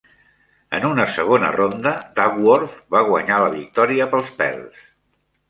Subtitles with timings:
[0.77, 1.91] En una segona ronda,
[2.21, 4.83] Dagworth va guanyar la victòria pels pèls.